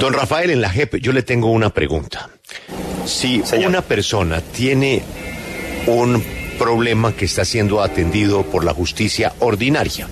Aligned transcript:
Don 0.00 0.14
Rafael, 0.14 0.48
en 0.48 0.62
la 0.62 0.70
JEP 0.70 0.94
yo 0.96 1.12
le 1.12 1.22
tengo 1.22 1.50
una 1.50 1.74
pregunta. 1.74 2.30
Si 3.04 3.42
una 3.66 3.82
persona 3.82 4.40
tiene 4.40 5.02
un 5.86 6.24
problema 6.58 7.12
que 7.12 7.26
está 7.26 7.44
siendo 7.44 7.82
atendido 7.82 8.44
por 8.44 8.64
la 8.64 8.72
justicia 8.72 9.34
ordinaria 9.40 10.08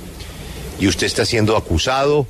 y 0.79 0.89
usted 0.89 1.07
está 1.07 1.25
siendo 1.25 1.57
acusado, 1.57 2.27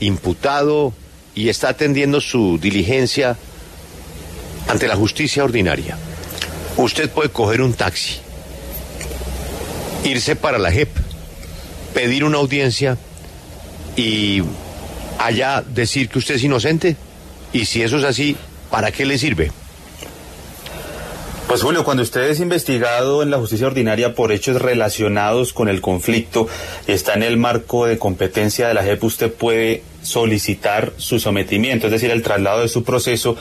imputado 0.00 0.94
y 1.34 1.50
está 1.50 1.68
atendiendo 1.68 2.22
su 2.22 2.58
diligencia 2.58 3.36
ante 4.66 4.88
la 4.88 4.96
justicia 4.96 5.44
ordinaria, 5.44 5.98
usted 6.78 7.10
puede 7.10 7.28
coger 7.28 7.60
un 7.60 7.74
taxi, 7.74 8.14
irse 10.04 10.36
para 10.36 10.56
la 10.56 10.72
JEP, 10.72 10.88
pedir 11.92 12.24
una 12.24 12.38
audiencia 12.38 12.96
y 13.94 14.42
allá 15.18 15.62
decir 15.66 16.08
que 16.08 16.18
usted 16.18 16.36
es 16.36 16.44
inocente? 16.44 16.96
Y 17.52 17.66
si 17.66 17.82
eso 17.82 17.98
es 17.98 18.04
así, 18.04 18.36
¿para 18.70 18.90
qué 18.90 19.04
le 19.04 19.18
sirve? 19.18 19.50
Pues 21.46 21.62
Julio, 21.62 21.84
cuando 21.84 22.02
usted 22.02 22.22
es 22.30 22.40
investigado 22.40 23.22
en 23.22 23.30
la 23.30 23.38
justicia 23.38 23.66
ordinaria 23.66 24.14
por 24.14 24.32
hechos 24.32 24.60
relacionados 24.60 25.52
con 25.52 25.68
el 25.68 25.80
conflicto 25.80 26.48
y 26.88 26.92
está 26.92 27.14
en 27.14 27.22
el 27.22 27.36
marco 27.36 27.86
de 27.86 27.98
competencia 27.98 28.66
de 28.66 28.74
la 28.74 28.82
JEP, 28.82 29.04
usted 29.04 29.32
puede 29.32 29.82
solicitar 30.02 30.92
su 30.96 31.20
sometimiento, 31.20 31.86
es 31.86 31.92
decir, 31.92 32.10
el 32.10 32.22
traslado 32.22 32.62
de 32.62 32.68
su 32.68 32.82
proceso 32.82 33.36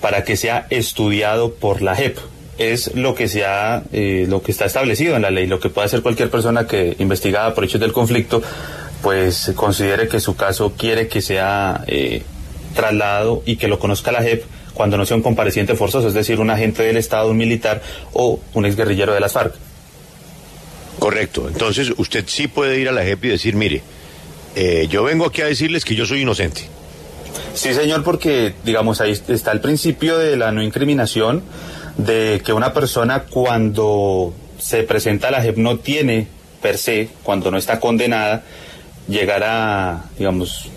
para 0.00 0.24
que 0.24 0.36
sea 0.36 0.66
estudiado 0.68 1.54
por 1.54 1.80
la 1.80 1.94
JEP. 1.94 2.18
Es 2.58 2.94
lo 2.94 3.14
que 3.14 3.28
se 3.28 3.44
eh, 3.46 4.26
lo 4.28 4.42
que 4.42 4.52
está 4.52 4.66
establecido 4.66 5.16
en 5.16 5.22
la 5.22 5.30
ley, 5.30 5.46
lo 5.46 5.58
que 5.58 5.70
puede 5.70 5.86
hacer 5.86 6.02
cualquier 6.02 6.30
persona 6.30 6.66
que 6.66 6.96
investigada 6.98 7.54
por 7.54 7.64
hechos 7.64 7.80
del 7.80 7.92
conflicto 7.92 8.42
pues 9.04 9.52
considere 9.54 10.08
que 10.08 10.18
su 10.18 10.34
caso 10.34 10.72
quiere 10.78 11.08
que 11.08 11.20
sea 11.20 11.84
eh, 11.86 12.22
trasladado 12.74 13.42
y 13.44 13.56
que 13.56 13.68
lo 13.68 13.78
conozca 13.78 14.10
la 14.10 14.22
JEP 14.22 14.44
cuando 14.72 14.96
no 14.96 15.04
sea 15.04 15.18
un 15.18 15.22
compareciente 15.22 15.76
forzoso, 15.76 16.08
es 16.08 16.14
decir, 16.14 16.40
un 16.40 16.48
agente 16.48 16.82
del 16.82 16.96
Estado, 16.96 17.30
un 17.30 17.36
militar 17.36 17.82
o 18.14 18.40
un 18.54 18.64
exguerrillero 18.64 19.12
de 19.12 19.20
las 19.20 19.32
FARC. 19.32 19.54
Correcto. 20.98 21.48
Entonces, 21.48 21.92
usted 21.98 22.24
sí 22.26 22.48
puede 22.48 22.80
ir 22.80 22.88
a 22.88 22.92
la 22.92 23.04
JEP 23.04 23.26
y 23.26 23.28
decir, 23.28 23.56
mire, 23.56 23.82
eh, 24.56 24.88
yo 24.88 25.04
vengo 25.04 25.26
aquí 25.26 25.42
a 25.42 25.46
decirles 25.46 25.84
que 25.84 25.94
yo 25.94 26.06
soy 26.06 26.22
inocente. 26.22 26.62
Sí, 27.52 27.74
señor, 27.74 28.04
porque, 28.04 28.54
digamos, 28.64 29.02
ahí 29.02 29.12
está 29.28 29.52
el 29.52 29.60
principio 29.60 30.16
de 30.16 30.38
la 30.38 30.50
no 30.50 30.62
incriminación, 30.62 31.42
de 31.98 32.40
que 32.42 32.54
una 32.54 32.72
persona 32.72 33.24
cuando 33.24 34.32
se 34.58 34.82
presenta 34.82 35.28
a 35.28 35.30
la 35.30 35.42
JEP 35.42 35.58
no 35.58 35.76
tiene, 35.76 36.26
per 36.62 36.78
se, 36.78 37.10
cuando 37.22 37.50
no 37.50 37.58
está 37.58 37.80
condenada, 37.80 38.44
llegar 39.08 39.42
a, 39.44 40.04
digamos, 40.18 40.70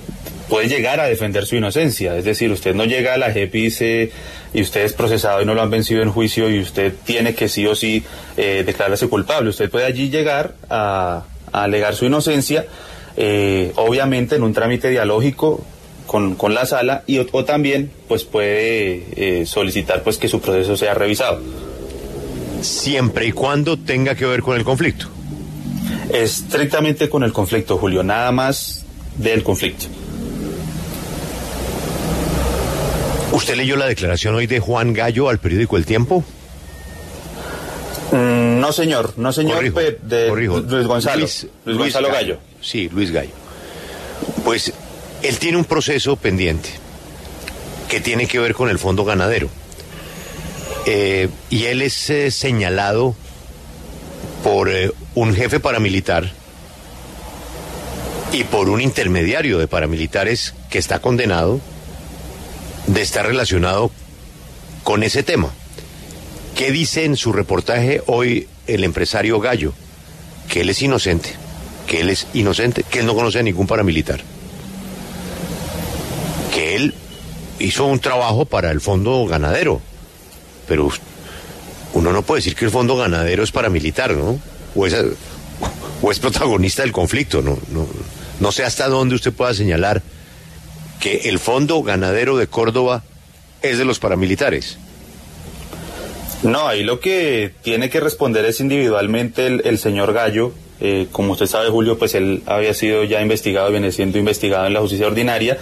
puede 0.50 0.67
llegar 0.67 1.00
a 1.00 1.06
defender 1.06 1.45
su 1.45 1.56
inocencia. 1.56 2.17
Es 2.17 2.25
decir, 2.25 2.52
usted 2.52 2.73
no 2.73 2.86
llega 2.86 3.14
a 3.14 3.17
la 3.17 3.31
JEP 3.31 3.56
y 3.56 4.61
usted 4.61 4.83
es 4.83 4.94
procesado 4.94 5.42
y 5.42 5.45
no 5.45 5.53
lo 5.53 5.61
han 5.61 5.70
vencido 5.70 6.02
en 6.02 6.11
juicio 6.11 6.50
y 6.50 6.59
usted 6.59 6.94
tiene 7.05 7.36
que 7.36 7.50
sí 7.50 7.66
o 7.67 7.75
sí 7.75 8.03
eh, 8.38 8.64
declararse 8.66 9.08
culpable. 9.08 9.50
Usted 9.50 9.70
puede 9.70 9.86
allí 9.86 10.09
llegar 10.09 10.55
a, 10.70 11.25
alegar 11.52 11.95
su 11.95 12.05
inocencia, 12.05 12.66
eh, 13.16 13.72
obviamente 13.75 14.36
en 14.36 14.44
un 14.44 14.53
trámite 14.53 14.89
dialógico 14.89 15.64
con, 16.05 16.36
con 16.36 16.53
la 16.53 16.66
sala 16.66 17.03
y 17.08 17.20
o, 17.20 17.45
también 17.45 17.92
pues 18.08 18.23
puede 18.23 19.03
eh, 19.16 19.45
solicitar 19.45 20.03
pues 20.03 20.17
que 20.17 20.28
su 20.28 20.39
proceso 20.39 20.78
sea 20.78 20.94
revisado. 20.94 21.42
Siempre 22.61 23.28
y 23.28 23.31
cuando 23.31 23.78
tenga 23.78 24.16
que 24.16 24.25
ver 24.25 24.42
con 24.42 24.58
el 24.58 24.64
conflicto. 24.64 25.17
Estrictamente 26.11 27.09
con 27.09 27.23
el 27.23 27.33
conflicto, 27.33 27.77
Julio, 27.77 28.03
nada 28.03 28.31
más 28.31 28.86
del 29.17 29.44
conflicto. 29.44 29.88
¿Usted 33.31 33.55
leyó 33.55 33.75
la 33.75 33.86
declaración 33.86 34.36
hoy 34.36 34.47
de 34.47 34.59
Juan 34.59 34.94
Gallo 34.94 35.30
al 35.30 35.39
periódico 35.39 35.77
El 35.77 35.86
Tiempo? 35.86 36.23
Mm, 38.11 38.59
no, 38.59 38.72
señor, 38.72 39.14
no, 39.17 39.33
señor, 39.33 39.72
de 40.02 40.30
Luis 40.30 40.87
Gonzalo. 40.87 41.27
Luis, 41.65 41.77
Gonzalo 41.77 42.09
Gallo. 42.09 42.39
Sí, 42.61 42.89
Luis 42.89 43.11
Gallo. 43.11 43.32
Pues 44.45 44.71
él 45.21 45.37
tiene 45.39 45.58
un 45.58 45.65
proceso 45.65 46.15
pendiente 46.15 46.70
que 47.89 47.99
tiene 47.99 48.27
que 48.27 48.39
ver 48.39 48.53
con 48.53 48.70
el 48.70 48.80
fondo 48.80 49.03
ganadero. 49.03 49.49
Eh, 50.86 51.27
y 51.49 51.65
él 51.65 51.82
es 51.82 52.09
eh, 52.09 52.32
señalado 52.32 53.14
por 54.47 54.69
eh, 54.69 54.93
un 55.13 55.35
jefe 55.35 55.59
paramilitar 55.59 56.31
y 58.31 58.45
por 58.45 58.69
un 58.69 58.80
intermediario 58.80 59.59
de 59.59 59.67
paramilitares 59.67 60.53
que 60.69 60.77
está 60.77 60.99
condenado 60.99 61.59
de 62.85 63.02
estar 63.02 63.25
relacionado 63.25 63.91
con 64.85 65.03
ese 65.03 65.21
tema. 65.21 65.49
¿Qué 66.55 66.71
dice 66.71 67.03
en 67.03 67.17
su 67.17 67.33
reportaje 67.33 68.02
hoy 68.05 68.47
el 68.67 68.85
empresario 68.85 69.41
Gallo? 69.41 69.73
Que 70.47 70.61
él 70.61 70.69
es 70.69 70.81
inocente, 70.81 71.33
que 71.85 71.99
él 71.99 72.09
es 72.09 72.25
inocente, 72.33 72.83
que 72.83 72.99
él 72.99 73.05
no 73.05 73.15
conoce 73.15 73.39
a 73.39 73.43
ningún 73.43 73.67
paramilitar. 73.67 74.21
Que 76.53 76.77
él 76.77 76.93
hizo 77.59 77.85
un 77.85 77.99
trabajo 77.99 78.45
para 78.45 78.71
el 78.71 78.79
fondo 78.79 79.25
ganadero, 79.25 79.81
pero 80.69 80.89
uno 81.97 82.13
no 82.13 82.21
puede 82.21 82.39
decir 82.39 82.55
que 82.55 82.65
el 82.65 82.71
fondo 82.71 82.95
ganadero 82.95 83.43
es 83.43 83.52
paramilitar, 83.52 84.13
¿no? 84.13 84.39
O 84.75 84.85
es, 84.85 86.19
protagonista 86.19 86.83
del 86.83 86.91
conflicto, 86.91 87.41
¿no? 87.41 87.58
No, 87.71 87.87
no 88.39 88.52
sé 88.52 88.63
hasta 88.63 88.87
dónde 88.87 89.15
usted 89.15 89.33
pueda 89.33 89.53
señalar 89.55 90.03
que 90.99 91.30
el 91.30 91.39
fondo 91.39 91.81
ganadero 91.81 92.37
de 92.37 92.45
Córdoba 92.45 93.03
es 93.63 93.80
de 93.80 93.85
los 93.85 93.97
paramilitares. 93.97 94.77
No, 96.43 96.67
ahí 96.67 96.83
lo 96.83 96.99
que 96.99 97.52
tiene 97.63 97.89
que 97.89 97.99
responder 97.99 98.45
es 98.45 98.59
individualmente 98.59 99.47
el, 99.47 99.79
señor 99.79 100.14
Gallo. 100.14 100.53
Eh, 100.79 101.08
como 101.11 101.33
usted 101.33 101.47
sabe, 101.47 101.69
Julio, 101.69 101.97
pues 101.97 102.14
él 102.14 102.43
había 102.45 102.75
sido 102.75 103.03
ya 103.05 103.23
investigado, 103.23 103.71
viene 103.71 103.91
siendo 103.91 104.19
investigado 104.19 104.67
en 104.67 104.73
la 104.73 104.81
justicia 104.81 105.08
ordinaria. 105.08 105.58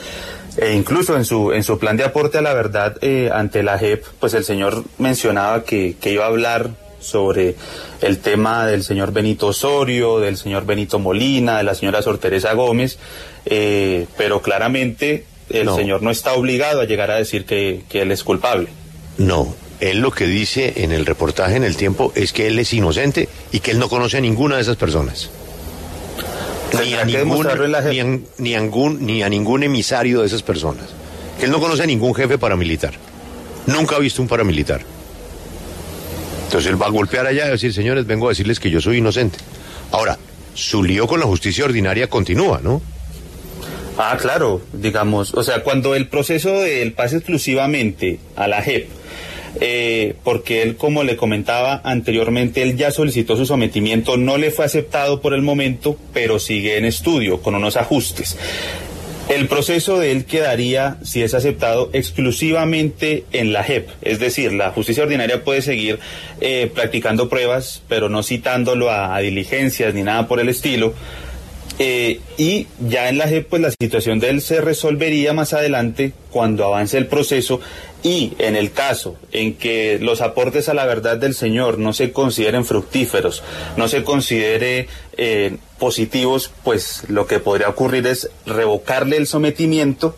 E 0.57 0.73
incluso 0.73 1.17
en 1.17 1.25
su, 1.25 1.51
en 1.51 1.63
su 1.63 1.77
plan 1.77 1.97
de 1.97 2.05
aporte 2.05 2.37
a 2.37 2.41
la 2.41 2.53
verdad 2.53 2.97
eh, 3.01 3.29
ante 3.33 3.61
la 3.61 3.77
JEP, 3.77 4.05
pues 4.19 4.33
el 4.33 4.43
señor 4.43 4.83
mencionaba 4.97 5.63
que, 5.63 5.95
que 5.99 6.11
iba 6.11 6.23
a 6.23 6.27
hablar 6.27 6.71
sobre 7.05 7.55
el 8.01 8.17
tema 8.19 8.65
del 8.65 8.83
señor 8.83 9.13
Benito 9.13 9.47
Osorio, 9.47 10.19
del 10.19 10.37
señor 10.37 10.65
Benito 10.65 10.99
Molina, 10.99 11.57
de 11.57 11.63
la 11.63 11.75
señora 11.75 12.01
Sor 12.01 12.17
Teresa 12.17 12.53
Gómez, 12.53 12.97
eh, 13.45 14.07
pero 14.17 14.41
claramente 14.41 15.25
el 15.49 15.69
señor 15.69 16.01
no 16.01 16.09
está 16.09 16.33
obligado 16.33 16.81
a 16.81 16.85
llegar 16.85 17.11
a 17.11 17.15
decir 17.15 17.45
que, 17.45 17.83
él 17.91 18.11
es 18.11 18.23
culpable. 18.23 18.69
No, 19.17 19.55
él 19.79 19.99
lo 19.99 20.11
que 20.11 20.25
dice 20.25 20.73
en 20.77 20.91
el 20.91 21.05
reportaje 21.05 21.55
en 21.55 21.63
el 21.63 21.77
tiempo 21.77 22.11
es 22.15 22.33
que 22.33 22.47
él 22.47 22.57
es 22.57 22.73
inocente 22.73 23.29
y 23.51 23.59
que 23.59 23.71
él 23.71 23.79
no 23.79 23.87
conoce 23.87 24.17
a 24.17 24.21
ninguna 24.21 24.55
de 24.55 24.63
esas 24.63 24.77
personas. 24.77 25.29
Ni 26.83 26.93
a, 26.93 27.05
ningún, 27.05 28.97
ni, 28.99 29.05
ni 29.05 29.23
a 29.23 29.29
ningún 29.29 29.63
emisario 29.63 30.21
de 30.21 30.27
esas 30.27 30.43
personas. 30.43 30.85
Que 31.39 31.45
él 31.45 31.51
no 31.51 31.59
conoce 31.59 31.83
a 31.83 31.85
ningún 31.85 32.13
jefe 32.13 32.37
paramilitar. 32.37 32.93
Nunca 33.67 33.95
ha 33.95 33.99
visto 33.99 34.21
un 34.21 34.27
paramilitar. 34.27 34.81
Entonces 36.45 36.69
él 36.69 36.81
va 36.81 36.87
a 36.87 36.91
golpear 36.91 37.25
allá 37.27 37.47
y 37.47 37.51
decir, 37.51 37.73
señores, 37.73 38.05
vengo 38.05 38.27
a 38.27 38.29
decirles 38.29 38.59
que 38.59 38.69
yo 38.69 38.79
soy 38.79 38.97
inocente. 38.97 39.39
Ahora, 39.91 40.17
su 40.53 40.83
lío 40.83 41.07
con 41.07 41.19
la 41.19 41.25
justicia 41.25 41.65
ordinaria 41.65 42.07
continúa, 42.07 42.61
¿no? 42.63 42.81
Ah, 43.97 44.17
claro, 44.19 44.61
digamos, 44.73 45.33
o 45.33 45.43
sea, 45.43 45.63
cuando 45.63 45.95
el 45.95 46.07
proceso 46.07 46.51
de 46.59 46.81
él 46.81 46.91
pasa 46.93 47.15
exclusivamente 47.15 48.19
a 48.35 48.47
la 48.47 48.61
JEP, 48.61 48.89
eh, 49.61 50.15
porque 50.23 50.61
él, 50.61 50.75
como 50.75 51.03
le 51.03 51.15
comentaba 51.15 51.81
anteriormente, 51.83 52.61
él 52.61 52.75
ya 52.77 52.91
solicitó 52.91 53.35
su 53.37 53.45
sometimiento, 53.45 54.17
no 54.17 54.37
le 54.37 54.51
fue 54.51 54.65
aceptado 54.65 55.21
por 55.21 55.33
el 55.33 55.41
momento, 55.41 55.97
pero 56.13 56.39
sigue 56.39 56.77
en 56.77 56.85
estudio 56.85 57.41
con 57.41 57.55
unos 57.55 57.77
ajustes. 57.77 58.37
El 59.27 59.47
proceso 59.47 59.97
de 59.97 60.11
él 60.11 60.25
quedaría, 60.25 60.97
si 61.03 61.23
es 61.23 61.33
aceptado, 61.33 61.89
exclusivamente 61.93 63.25
en 63.31 63.53
la 63.53 63.63
JEP. 63.63 63.89
Es 64.03 64.19
decir, 64.19 64.53
la 64.53 64.69
justicia 64.69 65.01
ordinaria 65.01 65.43
puede 65.43 65.63
seguir 65.63 65.97
eh, 66.41 66.69
practicando 66.73 67.27
pruebas, 67.27 67.81
pero 67.89 68.07
no 68.07 68.21
citándolo 68.21 68.91
a, 68.91 69.17
diligencias 69.19 69.95
ni 69.95 70.03
nada 70.03 70.27
por 70.27 70.39
el 70.39 70.49
estilo. 70.49 70.93
Eh, 71.77 72.21
y 72.37 72.67
ya 72.79 73.09
en 73.09 73.17
la 73.17 73.27
JEP, 73.27 73.49
pues 73.49 73.61
la 73.61 73.71
situación 73.71 74.19
de 74.19 74.29
él 74.29 74.41
se 74.41 74.61
resolvería 74.61 75.33
más 75.33 75.53
adelante 75.53 76.13
cuando 76.31 76.63
avance 76.63 76.97
el 76.97 77.07
proceso 77.07 77.59
y 78.01 78.33
en 78.37 78.55
el 78.55 78.71
caso 78.71 79.17
en 79.31 79.55
que 79.55 79.97
los 79.99 80.21
aportes 80.21 80.69
a 80.69 80.73
la 80.73 80.85
verdad 80.85 81.17
del 81.17 81.33
Señor 81.33 81.79
no 81.79 81.91
se 81.91 82.11
consideren 82.11 82.63
fructíferos, 82.63 83.43
no 83.77 83.87
se 83.87 84.03
considere 84.03 84.87
eh, 85.17 85.57
positivos, 85.79 86.51
pues 86.63 87.03
lo 87.09 87.27
que 87.27 87.39
podría 87.39 87.67
ocurrir 87.67 88.05
es 88.07 88.29
revocarle 88.45 89.17
el 89.17 89.27
sometimiento 89.27 90.15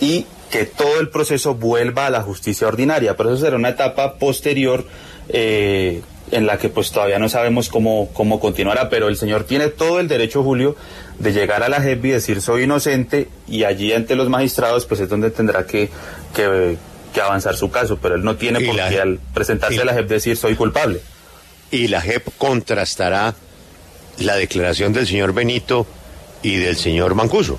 y 0.00 0.26
que 0.50 0.64
todo 0.64 1.00
el 1.00 1.10
proceso 1.10 1.54
vuelva 1.54 2.06
a 2.06 2.10
la 2.10 2.22
justicia 2.22 2.66
ordinaria. 2.66 3.16
Pero 3.16 3.34
eso 3.34 3.44
será 3.44 3.56
una 3.56 3.70
etapa 3.70 4.14
posterior, 4.14 4.86
eh, 5.28 6.02
en 6.30 6.46
la 6.46 6.58
que 6.58 6.68
pues 6.68 6.90
todavía 6.90 7.18
no 7.18 7.28
sabemos 7.28 7.68
cómo, 7.68 8.08
cómo 8.12 8.40
continuará, 8.40 8.88
pero 8.88 9.08
el 9.08 9.16
señor 9.16 9.44
tiene 9.44 9.68
todo 9.68 10.00
el 10.00 10.08
derecho, 10.08 10.42
Julio, 10.42 10.76
de 11.18 11.32
llegar 11.32 11.62
a 11.62 11.68
la 11.68 11.80
JEP 11.80 12.04
y 12.04 12.10
decir 12.10 12.42
soy 12.42 12.64
inocente 12.64 13.28
y 13.46 13.64
allí 13.64 13.92
ante 13.92 14.16
los 14.16 14.28
magistrados 14.28 14.86
pues 14.86 15.00
es 15.00 15.08
donde 15.08 15.30
tendrá 15.30 15.66
que, 15.66 15.90
que, 16.34 16.76
avanzar 17.20 17.56
su 17.56 17.70
caso, 17.70 17.98
pero 18.00 18.16
él 18.16 18.24
no 18.24 18.36
tiene 18.36 18.60
por 18.60 18.76
qué 18.76 19.00
al 19.00 19.18
presentarse 19.32 19.80
a 19.80 19.84
la 19.86 19.94
JEP 19.94 20.08
decir 20.08 20.36
soy 20.36 20.54
culpable. 20.54 21.00
Y 21.70 21.88
la 21.88 22.00
JEP 22.00 22.28
contrastará 22.36 23.34
la 24.18 24.36
declaración 24.36 24.92
del 24.92 25.06
señor 25.06 25.32
Benito 25.32 25.86
y 26.42 26.56
del 26.56 26.76
señor 26.76 27.14
Mancuso. 27.14 27.58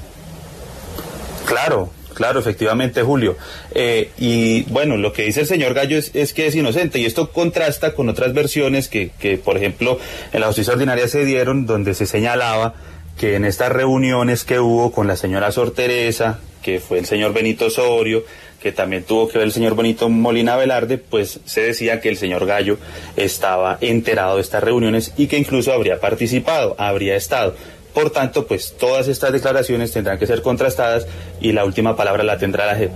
Claro, 1.45 1.91
Claro, 2.17 2.39
efectivamente, 2.39 3.03
Julio. 3.03 3.37
Eh, 3.75 4.09
y 4.17 4.63
bueno, 4.71 4.97
lo 4.97 5.13
que 5.13 5.21
dice 5.21 5.41
el 5.41 5.45
señor 5.45 5.75
Gallo 5.75 5.99
es, 5.99 6.33
que 6.33 6.47
es 6.47 6.55
inocente 6.55 6.97
y 6.97 7.05
esto 7.05 7.29
contrasta 7.29 7.93
con 7.93 8.09
otras 8.09 8.33
versiones 8.33 8.87
que, 8.89 9.11
por 9.45 9.55
ejemplo, 9.55 9.99
en 10.33 10.41
la 10.41 10.47
justicia 10.47 10.73
ordinaria 10.73 11.07
se 11.07 11.25
dieron, 11.25 11.67
donde 11.67 11.93
se 11.93 12.07
señalaba 12.07 12.73
que 13.19 13.35
en 13.35 13.45
estas 13.45 13.71
reuniones 13.71 14.45
que 14.45 14.59
hubo 14.59 14.91
con 14.91 15.05
la 15.05 15.15
señora 15.15 15.51
Sor 15.51 15.75
Teresa, 15.75 16.39
que 16.63 16.79
fue 16.79 16.97
el 16.97 17.05
señor 17.05 17.33
Benito 17.33 17.67
Osorio, 17.67 18.23
que 18.63 18.71
también 18.71 19.03
tuvo 19.03 19.27
que 19.27 19.37
ver 19.37 19.45
el 19.45 19.53
señor 19.53 19.75
Benito 19.75 20.09
Molina 20.09 20.55
Velarde, 20.55 20.97
pues 20.97 21.39
se 21.45 21.61
decía 21.61 22.01
que 22.01 22.09
el 22.09 22.17
señor 22.17 22.47
Gallo 22.47 22.79
estaba 23.15 23.77
enterado 23.79 24.37
de 24.37 24.41
estas 24.41 24.63
reuniones 24.63 25.13
y 25.17 25.27
que 25.27 25.37
incluso 25.37 25.71
habría 25.71 25.99
participado, 25.99 26.75
habría 26.79 27.15
estado. 27.15 27.53
Por 27.97 28.11
tanto, 28.11 28.45
pues 28.45 28.75
todas 28.77 29.07
estas 29.07 29.31
declaraciones 29.31 29.91
tendrán 29.91 30.19
que 30.19 30.27
ser 30.27 30.43
contrastadas 30.43 31.07
y 31.41 31.51
la 31.51 31.65
última 31.65 31.95
palabra 31.95 32.23
la 32.23 32.37
tendrá 32.37 32.67
la 32.67 32.75
JEP. 32.75 32.91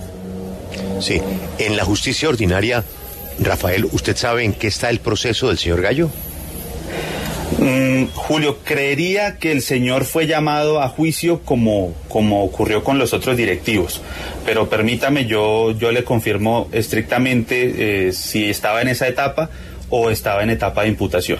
Sí, 0.99 1.19
en 1.57 1.75
la 1.75 1.83
justicia 1.83 2.29
ordinaria, 2.29 2.83
Rafael, 3.39 3.85
¿usted 3.85 4.15
sabe 4.15 4.43
en 4.43 4.53
qué 4.53 4.67
está 4.67 4.91
el 4.91 4.99
proceso 4.99 5.47
del 5.47 5.57
señor 5.57 5.81
Gallo? 5.81 6.11
Mm, 7.57 8.09
Julio, 8.13 8.59
creería 8.63 9.39
que 9.39 9.51
el 9.51 9.63
señor 9.63 10.05
fue 10.05 10.27
llamado 10.27 10.79
a 10.79 10.87
juicio 10.87 11.41
como, 11.43 11.95
como 12.07 12.43
ocurrió 12.43 12.83
con 12.83 12.99
los 12.99 13.11
otros 13.13 13.35
directivos, 13.35 14.03
pero 14.45 14.69
permítame, 14.69 15.25
yo, 15.25 15.71
yo 15.71 15.91
le 15.91 16.03
confirmo 16.03 16.69
estrictamente 16.73 18.09
eh, 18.09 18.13
si 18.13 18.51
estaba 18.51 18.83
en 18.83 18.89
esa 18.89 19.07
etapa 19.07 19.49
o 19.89 20.11
estaba 20.11 20.43
en 20.43 20.51
etapa 20.51 20.83
de 20.83 20.89
imputación. 20.89 21.39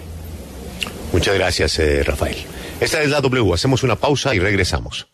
Muchas 1.13 1.36
gracias, 1.36 1.78
eh, 1.78 2.02
Rafael. 2.02 2.38
Esta 2.81 3.04
es 3.04 3.12
la 3.12 3.22
W. 3.22 3.54
Hacemos 3.54 3.83
una 3.83 3.95
pausa 3.95 4.33
y 4.33 4.39
regresamos. 4.39 5.06